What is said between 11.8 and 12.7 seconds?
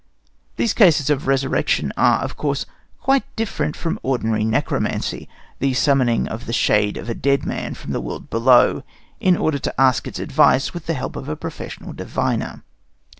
diviner.